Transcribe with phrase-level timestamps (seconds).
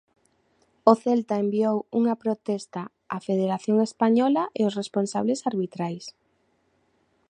[0.91, 2.81] O Celta enviou unha protesta
[3.15, 6.05] á Federación Española e os responsables arbitrais.